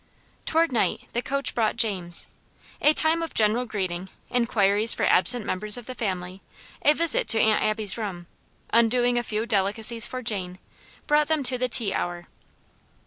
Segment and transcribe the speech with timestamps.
[0.47, 2.25] Toward night the coach brought James.
[2.81, 6.41] A time of general greeting, inquiries for absent members of the family,
[6.81, 8.25] a visit to Aunt Abby's room,
[8.73, 10.57] undoing a few delicacies for Jane,
[11.05, 12.25] brought them to the tea hour.